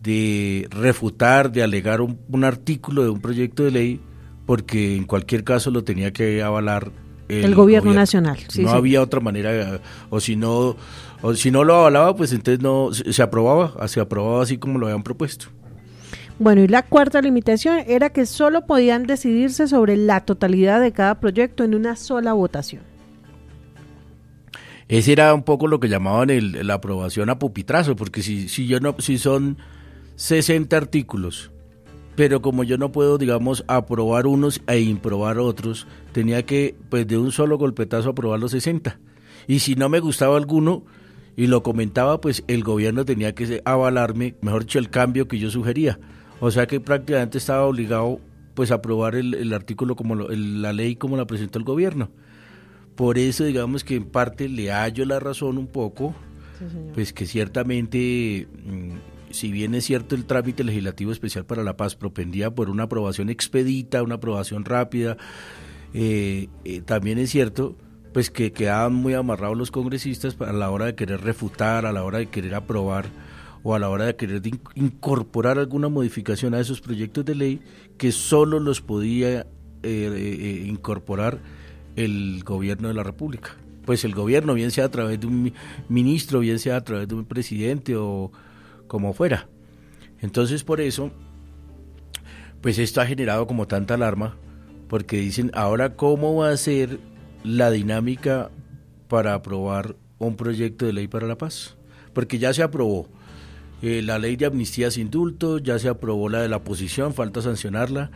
[0.01, 4.01] de refutar, de alegar un, artículo de un proyecto de ley,
[4.47, 6.91] porque en cualquier caso lo tenía que avalar
[7.29, 8.39] el, gobierno, nacional.
[8.59, 10.77] no había otra manera, o si no,
[11.23, 14.87] o si no lo avalaba, pues entonces no se, aprobaba, se aprobaba así como lo
[14.87, 15.47] habían propuesto.
[16.41, 21.21] Bueno, y la cuarta limitación era que solo podían decidirse sobre la totalidad de cada
[21.21, 22.83] proyecto en una sola votación.
[24.89, 28.67] Ese era un poco lo que llamaban el, la aprobación a pupitrazo, porque si, si
[28.67, 29.59] yo no, si son
[30.21, 31.51] 60 artículos,
[32.15, 37.17] pero como yo no puedo, digamos, aprobar unos e improbar otros, tenía que, pues de
[37.17, 39.01] un solo golpetazo aprobar los 60.
[39.47, 40.85] Y si no me gustaba alguno
[41.39, 45.51] y lo comentaba, pues el gobierno tenía que avalarme, mejor dicho, el cambio que yo
[45.51, 45.99] sugería.
[46.39, 48.21] O sea que prácticamente estaba obligado
[48.53, 52.11] pues a aprobar el, artículo como la ley como la presentó el gobierno.
[52.95, 56.15] Por eso digamos que en parte le hallo la razón un poco,
[56.93, 61.97] pues que ciertamente mm, si bien es cierto el trámite legislativo especial para la paz
[61.97, 65.17] propendía por una aprobación expedita, una aprobación rápida,
[65.95, 67.77] eh, eh, también es cierto
[68.13, 72.03] pues que quedaban muy amarrados los congresistas a la hora de querer refutar, a la
[72.03, 73.07] hora de querer aprobar
[73.63, 74.43] o a la hora de querer
[74.75, 77.61] incorporar alguna modificación a esos proyectos de ley
[77.99, 79.47] que solo los podía
[79.85, 81.39] eh, incorporar
[81.95, 83.57] el gobierno de la República.
[83.85, 85.53] Pues el gobierno, bien sea a través de un
[85.89, 88.33] ministro, bien sea a través de un presidente o,
[88.91, 89.47] como fuera.
[90.21, 91.13] Entonces por eso,
[92.61, 94.37] pues esto ha generado como tanta alarma,
[94.89, 96.99] porque dicen, ahora cómo va a ser
[97.45, 98.51] la dinámica
[99.07, 101.77] para aprobar un proyecto de ley para la paz,
[102.13, 103.07] porque ya se aprobó
[103.81, 107.43] eh, la ley de amnistía sin indulto, ya se aprobó la de la oposición, falta
[107.43, 108.11] sancionarla,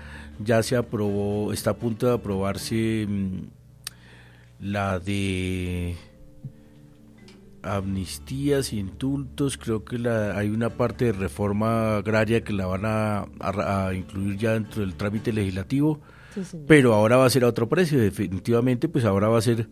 [0.45, 3.39] ya se aprobó, está a punto de aprobarse mm,
[4.59, 5.97] la de
[7.65, 13.95] amnistías, indultos, creo que la, hay una parte de reforma agraria que la van a,
[13.95, 16.01] incluir ya dentro del trámite legislativo,
[16.67, 19.69] pero ahora va a ser a otro precio, definitivamente pues ahora va a ser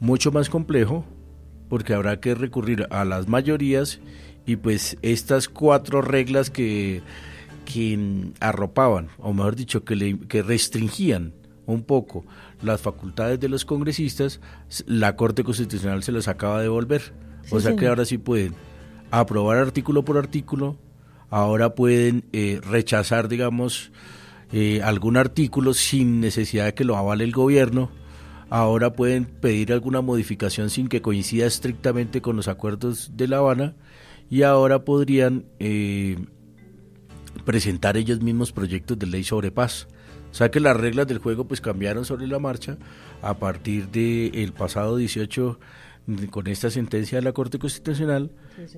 [0.00, 1.04] mucho más complejo
[1.68, 4.00] porque habrá que recurrir a las mayorías
[4.46, 7.02] y pues estas cuatro reglas que,
[7.66, 11.34] que arropaban, o mejor dicho, que, que restringían
[11.66, 12.24] un poco
[12.62, 14.40] las facultades de los congresistas,
[14.86, 17.12] la Corte Constitucional se las acaba de devolver
[17.50, 18.54] o sea que ahora sí pueden
[19.10, 20.76] aprobar artículo por artículo,
[21.30, 23.90] ahora pueden eh, rechazar, digamos,
[24.52, 27.90] eh, algún artículo sin necesidad de que lo avale el gobierno,
[28.50, 33.74] ahora pueden pedir alguna modificación sin que coincida estrictamente con los acuerdos de La Habana
[34.30, 36.18] y ahora podrían eh,
[37.44, 39.88] presentar ellos mismos proyectos de ley sobre paz.
[40.30, 42.76] O sea que las reglas del juego pues cambiaron sobre la marcha
[43.22, 45.58] a partir del el pasado 18
[46.30, 48.30] con esta sentencia de la Corte Constitucional,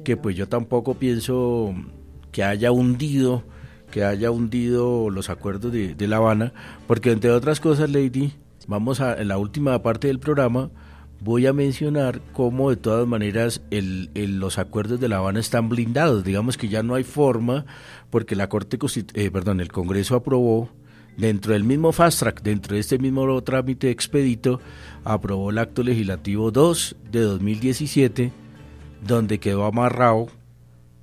[0.04, 1.74] que pues yo tampoco pienso
[2.32, 3.44] que haya hundido
[3.90, 6.52] que haya hundido los acuerdos de, La Habana,
[6.86, 8.32] porque entre otras cosas, Lady,
[8.66, 10.70] vamos a en la última parte del programa,
[11.20, 16.24] voy a mencionar cómo de todas maneras el, los acuerdos de La Habana están blindados,
[16.24, 17.66] digamos que ya no hay forma,
[18.10, 18.78] porque la Corte,
[19.14, 20.70] eh, perdón, el Congreso aprobó
[21.20, 24.60] dentro del mismo fast track, dentro de este mismo trámite expedito,
[25.04, 28.32] aprobó el acto legislativo 2 de 2017,
[29.06, 30.28] donde quedó amarrado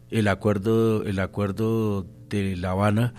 [0.09, 3.13] el acuerdo, el acuerdo de La Habana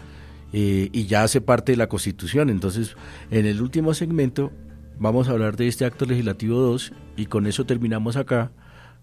[0.53, 2.51] eh, y ya hace parte de la Constitución.
[2.51, 2.97] Entonces,
[3.31, 4.51] en el último segmento
[4.99, 8.51] vamos a hablar de este acto legislativo 2 y con eso terminamos acá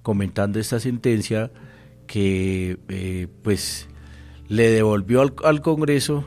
[0.01, 1.51] comentando esta sentencia
[2.07, 3.87] que eh, pues
[4.47, 6.25] le devolvió al, al, Congreso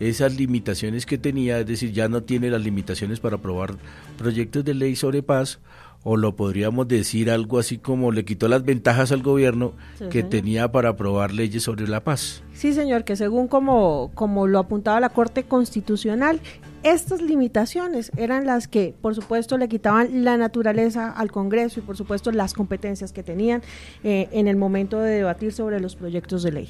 [0.00, 3.74] esas limitaciones que tenía, es decir, ya no tiene las limitaciones para aprobar
[4.18, 5.60] proyectos de ley sobre paz,
[6.04, 9.72] o lo podríamos decir algo así como le quitó las ventajas al gobierno
[10.10, 12.42] que tenía para aprobar leyes sobre la paz.
[12.54, 16.40] Sí, señor, que según como, como lo apuntaba la Corte Constitucional,
[16.82, 21.96] estas limitaciones eran las que, por supuesto, le quitaban la naturaleza al Congreso y, por
[21.96, 23.62] supuesto, las competencias que tenían
[24.02, 26.68] eh, en el momento de debatir sobre los proyectos de ley.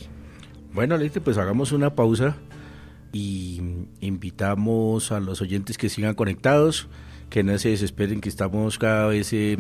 [0.75, 2.37] Bueno, Leite, pues hagamos una pausa
[3.13, 3.61] y
[4.01, 6.89] invitamos a los oyentes que sigan conectados
[7.33, 9.57] que no se desesperen que estamos cada vez eh,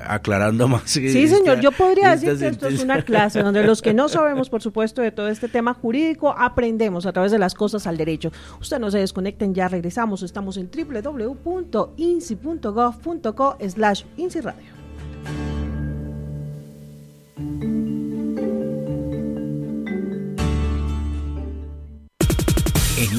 [0.00, 0.90] aclarando más.
[0.90, 4.50] Sí, señor, yo podría decir que esto es una clase donde los que no sabemos,
[4.50, 8.32] por supuesto, de todo este tema jurídico, aprendemos a través de las cosas al derecho.
[8.60, 10.24] Usted no se desconecten, ya regresamos.
[10.24, 14.02] Estamos en www.inci.gov.co slash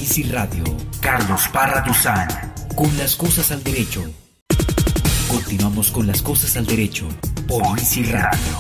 [0.02, 0.64] INSI Radio,
[1.00, 2.28] Carlos Parra Duzán
[2.76, 4.04] con las cosas al derecho.
[5.30, 7.08] Continuamos con las cosas al derecho
[7.48, 8.58] por Easy Radio.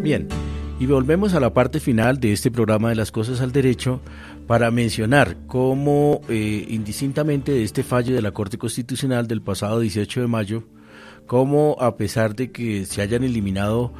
[0.00, 0.28] Bien,
[0.78, 4.00] y volvemos a la parte final de este programa de las cosas al derecho
[4.46, 10.20] para mencionar cómo eh, indistintamente de este fallo de la Corte Constitucional del pasado 18
[10.20, 10.62] de mayo,
[11.26, 13.92] cómo a pesar de que se hayan eliminado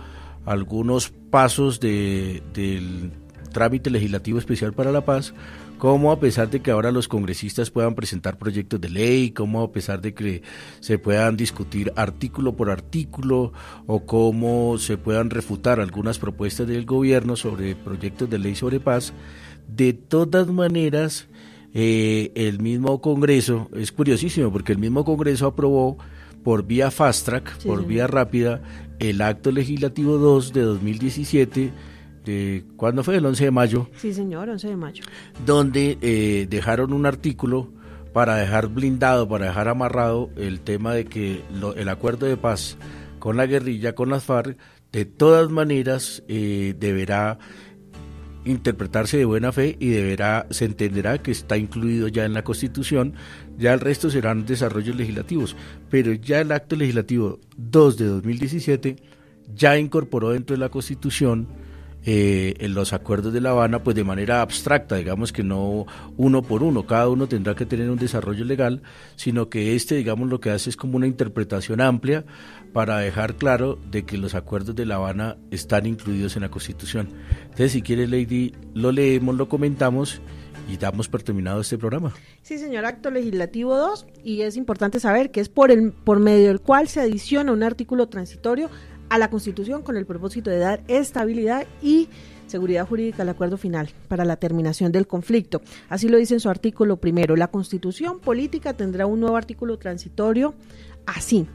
[0.44, 3.10] algunos pasos de, del
[3.56, 5.32] trámite legislativo especial para la paz,
[5.78, 9.72] cómo a pesar de que ahora los congresistas puedan presentar proyectos de ley, cómo a
[9.72, 10.42] pesar de que
[10.80, 13.54] se puedan discutir artículo por artículo
[13.86, 19.14] o cómo se puedan refutar algunas propuestas del gobierno sobre proyectos de ley sobre paz,
[19.66, 21.26] de todas maneras
[21.72, 25.96] eh, el mismo Congreso, es curiosísimo porque el mismo Congreso aprobó
[26.44, 28.60] por vía fast track, por vía rápida,
[28.98, 31.95] el acto legislativo 2 de 2017
[32.76, 33.16] ¿cuándo fue?
[33.16, 33.88] El 11 de mayo.
[33.96, 35.04] Sí, señor, 11 de mayo.
[35.44, 37.70] Donde eh, dejaron un artículo
[38.12, 41.42] para dejar blindado, para dejar amarrado el tema de que
[41.76, 42.78] el acuerdo de paz
[43.18, 44.56] con la guerrilla, con las FARC,
[44.92, 47.38] de todas maneras eh, deberá
[48.46, 53.14] interpretarse de buena fe y deberá, se entenderá que está incluido ya en la Constitución,
[53.58, 55.56] ya el resto serán desarrollos legislativos,
[55.90, 58.96] pero ya el acto legislativo 2 de 2017
[59.54, 61.48] ya incorporó dentro de la Constitución
[62.08, 66.42] eh, en los acuerdos de La Habana, pues de manera abstracta, digamos que no uno
[66.42, 68.82] por uno, cada uno tendrá que tener un desarrollo legal,
[69.16, 72.24] sino que este, digamos, lo que hace es como una interpretación amplia
[72.72, 77.08] para dejar claro de que los acuerdos de La Habana están incluidos en la Constitución.
[77.42, 80.20] Entonces, si quiere, Lady, lo leemos, lo comentamos
[80.68, 82.14] y damos por terminado este programa.
[82.42, 86.48] Sí, señor, acto legislativo 2, y es importante saber que es por, el, por medio
[86.48, 88.70] del cual se adiciona un artículo transitorio
[89.08, 92.08] a la Constitución con el propósito de dar estabilidad y
[92.46, 95.60] seguridad jurídica al acuerdo final para la terminación del conflicto.
[95.88, 97.36] Así lo dice en su artículo primero.
[97.36, 100.54] La Constitución política tendrá un nuevo artículo transitorio
[101.06, 101.46] así.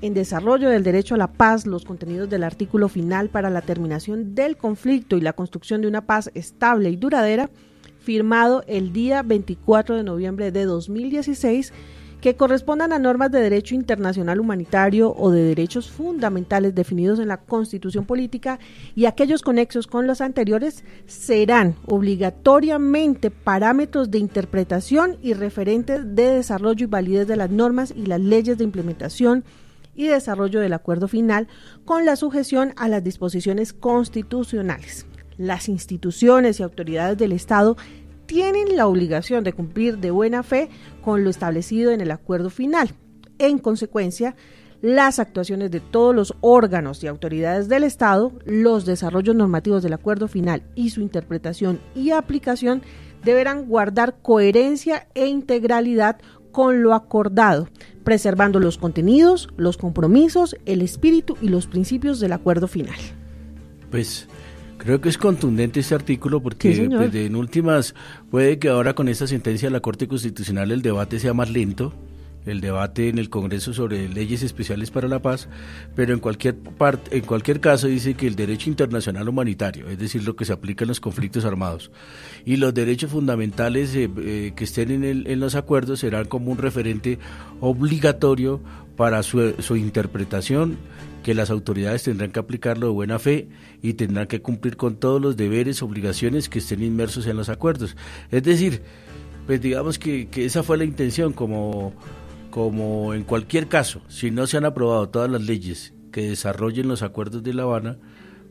[0.00, 4.36] En desarrollo del derecho a la paz, los contenidos del artículo final para la terminación
[4.36, 7.50] del conflicto y la construcción de una paz estable y duradera,
[7.98, 11.72] firmado el día 24 de noviembre de 2016
[12.20, 17.36] que correspondan a normas de derecho internacional humanitario o de derechos fundamentales definidos en la
[17.36, 18.58] Constitución Política
[18.94, 26.84] y aquellos conexos con los anteriores serán obligatoriamente parámetros de interpretación y referentes de desarrollo
[26.84, 29.44] y validez de las normas y las leyes de implementación
[29.94, 31.48] y desarrollo del acuerdo final
[31.84, 35.06] con la sujeción a las disposiciones constitucionales.
[35.36, 37.76] Las instituciones y autoridades del Estado
[38.28, 40.68] tienen la obligación de cumplir de buena fe
[41.02, 42.90] con lo establecido en el acuerdo final.
[43.38, 44.36] En consecuencia,
[44.82, 50.28] las actuaciones de todos los órganos y autoridades del Estado, los desarrollos normativos del acuerdo
[50.28, 52.82] final y su interpretación y aplicación
[53.24, 56.18] deberán guardar coherencia e integralidad
[56.52, 57.68] con lo acordado,
[58.04, 62.98] preservando los contenidos, los compromisos, el espíritu y los principios del acuerdo final.
[63.90, 64.28] Pues
[64.78, 67.94] Creo que es contundente este artículo porque pues, en últimas
[68.30, 71.92] puede que ahora con esta sentencia de la Corte Constitucional el debate sea más lento,
[72.48, 75.48] el debate en el Congreso sobre leyes especiales para la paz,
[75.94, 80.24] pero en cualquier parte, en cualquier caso dice que el derecho internacional humanitario, es decir,
[80.24, 81.90] lo que se aplica en los conflictos armados,
[82.44, 86.50] y los derechos fundamentales eh, eh, que estén en, el, en, los acuerdos serán como
[86.50, 87.18] un referente
[87.60, 88.60] obligatorio
[88.96, 90.76] para su, su interpretación
[91.22, 93.48] que las autoridades tendrán que aplicarlo de buena fe
[93.82, 97.96] y tendrán que cumplir con todos los deberes, obligaciones que estén inmersos en los acuerdos.
[98.30, 98.82] Es decir,
[99.46, 101.92] pues digamos que, que esa fue la intención, como
[102.50, 107.02] como en cualquier caso, si no se han aprobado todas las leyes que desarrollen los
[107.02, 107.98] acuerdos de La Habana,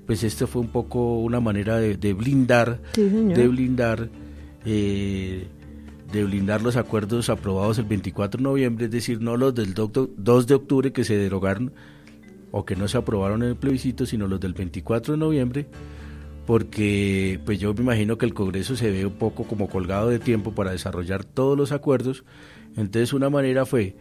[0.06, 4.10] pues esto fue un poco una manera de, blindar, de blindar,
[4.66, 5.48] eh,
[6.12, 10.48] de blindar los acuerdos aprobados el 24 de noviembre, es decir, no los del 2
[10.48, 11.74] de octubre que se derogaron
[12.52, 15.68] o que no se aprobaron en el plebiscito, sino los del 24 de noviembre,
[16.46, 20.20] porque pues yo me imagino que el Congreso se ve un poco como colgado de
[20.20, 22.24] tiempo para desarrollar todos los acuerdos
[22.78, 23.96] entonces una manera fue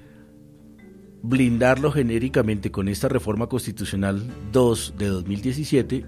[1.22, 4.22] blindarlo genéricamente con esta reforma constitucional
[4.52, 6.04] 2 de 2017,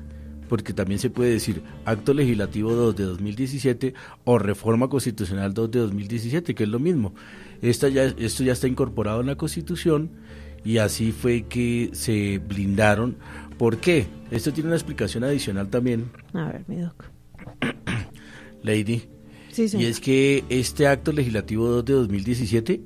[0.48, 3.94] porque también se puede decir acto legislativo 2 de 2017
[4.24, 7.14] o reforma constitucional 2 de 2017, que es lo mismo.
[7.62, 10.10] Esta ya, esto ya está incorporado en la Constitución
[10.64, 13.16] y así fue que se blindaron.
[13.58, 14.06] ¿Por qué?
[14.30, 16.10] Esto tiene una explicación adicional también.
[16.32, 17.04] A ver, mi doc.
[18.62, 19.08] Lady,
[19.58, 22.80] y es que este acto legislativo 2 de 2017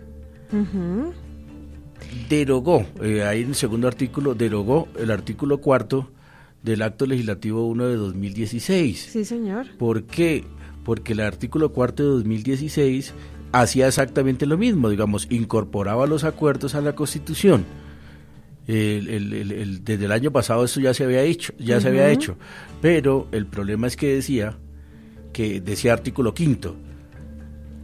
[2.28, 6.10] derogó, eh, ahí en el segundo artículo, derogó el artículo cuarto
[6.62, 9.08] del acto legislativo 1 de 2016.
[9.12, 9.66] Sí, señor.
[9.78, 10.44] ¿Por qué?
[10.84, 13.14] Porque el artículo cuarto de 2016
[13.52, 17.64] hacía exactamente lo mismo, digamos, incorporaba los acuerdos a la Constitución.
[18.66, 22.36] desde el año pasado eso ya se había hecho, ya se había hecho,
[22.80, 24.56] pero el problema es que decía
[25.32, 26.76] que decía artículo quinto.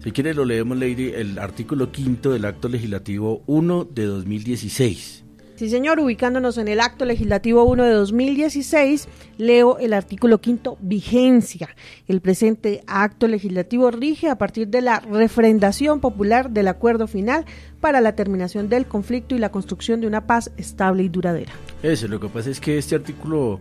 [0.02, 5.24] Si quiere lo leemos, Lady, el artículo quinto del acto legislativo 1 de 2016.
[5.58, 11.70] Sí, señor, ubicándonos en el acto legislativo 1 de 2016, leo el artículo quinto, vigencia.
[12.06, 17.44] El presente acto legislativo rige a partir de la refrendación popular del acuerdo final
[17.80, 21.50] para la terminación del conflicto y la construcción de una paz estable y duradera.
[21.82, 23.58] Eso, lo que pasa es que este artículo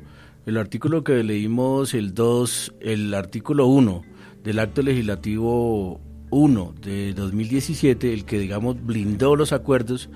[0.47, 4.01] el artículo que leímos, el 2, el artículo 1
[4.45, 10.09] del acto legislativo 1 de 2017, el que digamos blindó los acuerdos,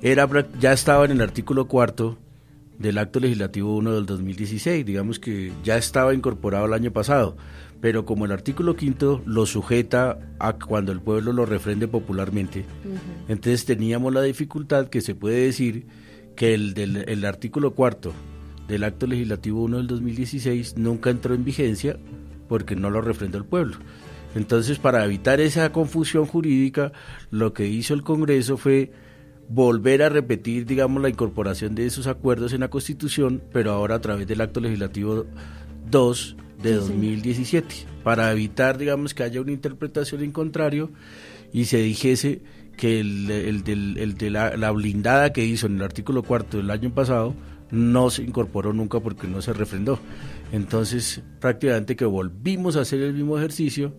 [0.00, 0.26] era
[0.58, 2.16] ya estaba en el artículo 4
[2.78, 7.36] del acto legislativo 1 del 2016, digamos que ya estaba incorporado el año pasado,
[7.82, 12.64] pero como el artículo 5 lo sujeta a cuando el pueblo lo refrende popularmente,
[13.28, 15.86] entonces teníamos la dificultad que se puede decir
[16.36, 18.14] que el del el artículo 4
[18.68, 21.98] del acto legislativo 1 del 2016 nunca entró en vigencia
[22.48, 23.76] porque no lo refrendó el pueblo.
[24.34, 26.92] Entonces, para evitar esa confusión jurídica,
[27.30, 28.92] lo que hizo el Congreso fue
[29.48, 34.00] volver a repetir, digamos, la incorporación de esos acuerdos en la Constitución, pero ahora a
[34.00, 35.26] través del acto legislativo
[35.90, 40.90] 2 de 2017, para evitar, digamos, que haya una interpretación en contrario
[41.52, 42.40] y se dijese
[42.76, 46.90] que el, el, de la, la, blindada que hizo en el artículo cuarto del año
[46.90, 47.34] pasado
[47.72, 49.98] no se incorporó nunca porque no se refrendó.
[50.52, 53.94] Entonces, prácticamente que volvimos a hacer el mismo ejercicio,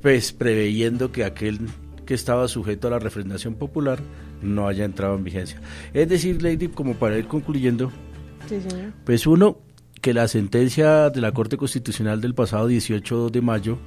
[0.00, 1.58] pues preveyendo que aquel
[2.04, 3.98] que estaba sujeto a la refrendación popular
[4.42, 5.60] no haya entrado en vigencia.
[5.94, 7.90] Es decir, Lady, como para ir concluyendo,
[9.04, 9.58] pues uno,
[10.02, 13.78] que la sentencia de la Corte Constitucional del pasado 18 de mayo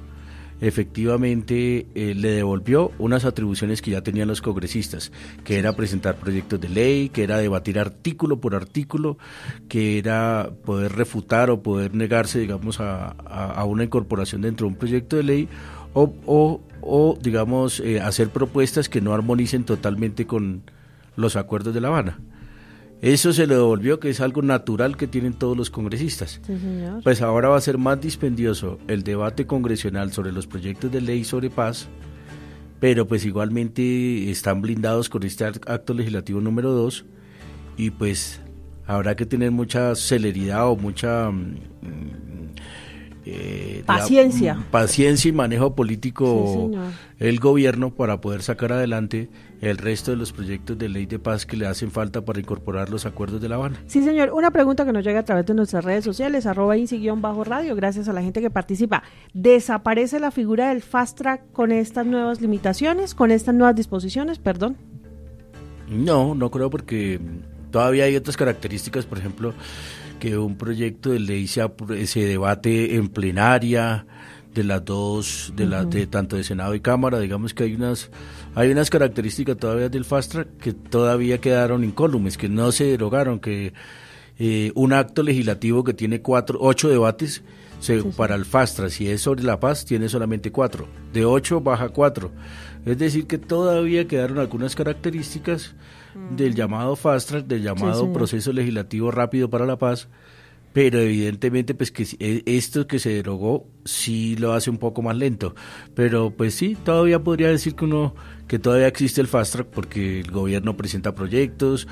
[0.60, 5.12] efectivamente eh, le devolvió unas atribuciones que ya tenían los congresistas,
[5.44, 9.18] que era presentar proyectos de ley, que era debatir artículo por artículo,
[9.68, 13.14] que era poder refutar o poder negarse, digamos, a,
[13.64, 15.48] una incorporación dentro de un proyecto de ley
[15.94, 20.62] o digamos, eh, hacer propuestas que no armonicen totalmente con
[21.16, 22.18] los acuerdos de La Habana.
[23.00, 26.40] Eso se le devolvió, que es algo natural que tienen todos los congresistas.
[27.04, 31.24] Pues ahora va a ser más dispendioso el debate congresional sobre los proyectos de ley
[31.24, 31.88] sobre paz,
[32.80, 37.04] pero pues igualmente están blindados con este acto legislativo número 2
[37.76, 38.40] y pues
[38.86, 42.27] habrá que tener mucha celeridad o mucha mm,
[43.30, 44.58] eh, paciencia.
[44.70, 46.70] paciencia y manejo político
[47.18, 49.28] el gobierno para poder sacar adelante
[49.60, 52.88] el resto de los proyectos de ley de paz que le hacen falta para incorporar
[52.88, 53.82] los acuerdos de La Habana.
[53.86, 54.30] Sí, señor.
[54.32, 56.74] Una pregunta que nos llega a través de nuestras redes sociales, arroba
[57.16, 59.02] bajo radio, gracias a la gente que participa.
[59.34, 64.38] ¿Desaparece la figura del fast track con estas nuevas limitaciones, con estas nuevas disposiciones?
[64.38, 64.78] Perdón.
[65.90, 67.20] No, no creo porque
[67.70, 69.52] todavía hay otras características, por ejemplo,
[70.18, 71.62] que un proyecto de ley se,
[72.06, 74.06] se debate en plenaria,
[74.58, 78.10] de las dos, de la, de tanto de Senado y Cámara, digamos que hay unas,
[78.54, 83.38] hay unas características todavía del fast track que todavía quedaron incólumes, que no se derogaron,
[83.38, 83.72] que
[84.38, 87.42] eh, un acto legislativo que tiene cuatro, ocho debates,
[87.78, 91.60] se, para el fast track, si es sobre la paz, tiene solamente cuatro, de ocho
[91.60, 92.32] baja cuatro.
[92.84, 95.76] Es decir, que todavía quedaron algunas características
[96.36, 100.08] del llamado fast track, del llamado proceso legislativo rápido para la paz,
[100.72, 105.16] pero evidentemente pues que e, esto que se derogó sí lo hace un poco más
[105.16, 105.54] lento,
[105.94, 108.14] pero pues sí, todavía podría decir que uno
[108.46, 111.88] que todavía existe el fast track porque el gobierno presenta proyectos,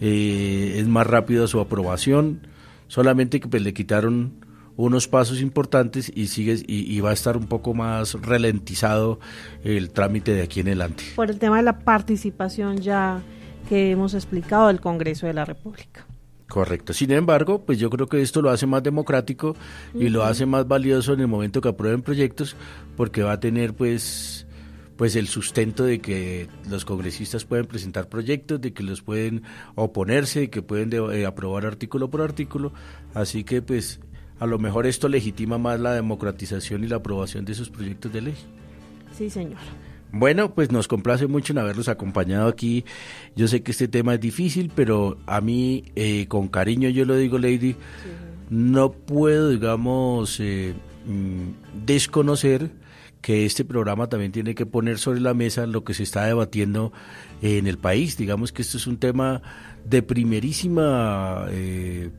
[0.00, 2.46] eh, es más rápido su aprobación,
[2.86, 4.32] solamente que pues le quitaron
[4.76, 9.20] unos pasos importantes y sigue y, y, va a estar un poco más ralentizado
[9.62, 11.04] el trámite de aquí en adelante.
[11.16, 13.20] Por el tema de la participación ya
[13.70, 16.04] que hemos explicado del Congreso de la República.
[16.48, 16.92] Correcto.
[16.92, 19.54] Sin embargo, pues yo creo que esto lo hace más democrático
[19.94, 22.56] y lo hace más valioso en el momento que aprueben proyectos,
[22.96, 24.44] porque va a tener pues
[24.96, 29.44] pues el sustento de que los congresistas pueden presentar proyectos, de que los pueden
[29.76, 32.72] oponerse, de que pueden eh, aprobar artículo por artículo,
[33.14, 34.00] así que pues
[34.40, 38.20] a lo mejor esto legitima más la democratización y la aprobación de esos proyectos de
[38.20, 38.36] ley.
[39.16, 39.60] Sí, señor.
[40.12, 42.84] Bueno, pues nos complace mucho en haberlos acompañado aquí.
[43.36, 47.16] Yo sé que este tema es difícil, pero a mí, eh, con cariño, yo lo
[47.16, 47.76] digo, Lady,
[48.48, 50.74] no puedo, digamos, eh,
[51.06, 52.72] mm, desconocer
[53.20, 56.92] que este programa también tiene que poner sobre la mesa lo que se está debatiendo
[57.42, 58.16] en el país.
[58.16, 59.42] Digamos que esto es un tema
[59.84, 62.10] de primerísima eh,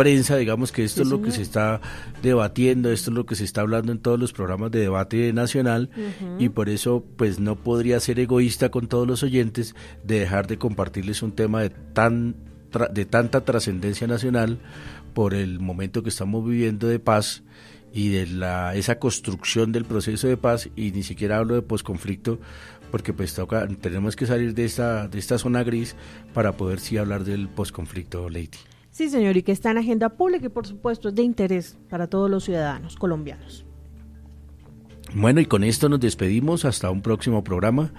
[0.00, 1.82] prensa, digamos que esto es lo que se está
[2.22, 5.90] debatiendo, esto es lo que se está hablando en todos los programas de debate nacional
[6.38, 10.56] y por eso pues no podría ser egoísta con todos los oyentes de dejar de
[10.56, 12.34] compartirles un tema de tan
[12.94, 14.58] de tanta trascendencia nacional
[15.12, 17.42] por el momento que estamos viviendo de paz
[17.92, 22.40] y de la esa construcción del proceso de paz y ni siquiera hablo de posconflicto
[22.90, 25.94] porque pues toca tenemos que salir de esta de esta zona gris
[26.32, 28.79] para poder sí hablar del posconflicto Lady.
[29.00, 32.06] Sí, señor, y que está en agenda pública y por supuesto es de interés para
[32.06, 33.64] todos los ciudadanos colombianos.
[35.14, 37.94] Bueno, y con esto nos despedimos hasta un próximo programa.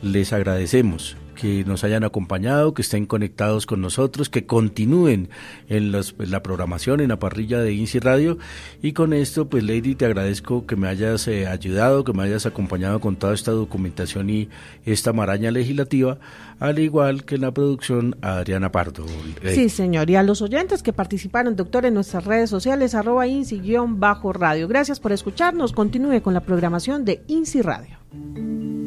[0.00, 5.28] Les agradecemos que nos hayan acompañado, que estén conectados con nosotros, que continúen
[5.68, 8.38] en, la programación, en la parrilla de INSI Radio.
[8.82, 12.46] Y con esto, pues Lady, te agradezco que me hayas eh, ayudado, que me hayas
[12.46, 14.48] acompañado con toda esta documentación y
[14.84, 16.18] esta maraña legislativa,
[16.60, 19.04] al igual que en la producción Adriana Pardo.
[19.42, 20.08] Sí, señor.
[20.10, 24.68] Y a los oyentes que participaron, doctor, en nuestras redes sociales, arroba INSI-radio.
[24.68, 25.72] Gracias por escucharnos.
[25.72, 28.83] Continúe con la programación de INSI Radio.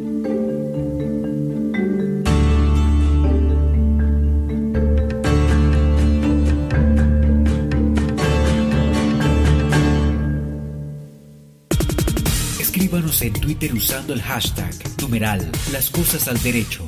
[12.78, 14.72] Escríbanos en Twitter usando el hashtag
[15.02, 16.88] numeral las cosas al derecho.